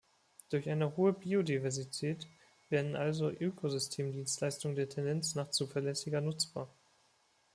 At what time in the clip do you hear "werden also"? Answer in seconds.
2.69-3.29